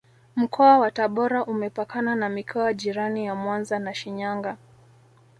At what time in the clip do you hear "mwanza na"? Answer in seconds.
3.35-3.93